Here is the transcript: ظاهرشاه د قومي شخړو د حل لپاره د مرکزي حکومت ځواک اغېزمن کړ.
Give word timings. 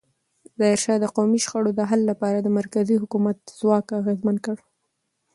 ظاهرشاه 0.59 0.97
د 1.01 1.05
قومي 1.15 1.39
شخړو 1.45 1.71
د 1.75 1.81
حل 1.89 2.01
لپاره 2.11 2.37
د 2.41 2.47
مرکزي 2.59 2.95
حکومت 3.03 3.37
ځواک 3.59 3.87
اغېزمن 3.99 4.37
کړ. 4.45 4.57